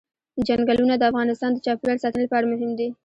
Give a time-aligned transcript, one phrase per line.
[0.47, 2.87] چنګلونه د افغانستان د چاپیریال ساتنې لپاره مهم دي.